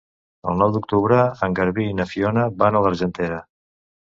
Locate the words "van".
2.63-2.79